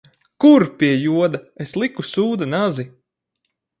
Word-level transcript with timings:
Kur, 0.43 0.63
pie 0.79 0.87
joda, 1.03 1.41
es 1.65 1.75
liku 1.81 2.07
sūda 2.13 2.49
nazi? 2.57 2.87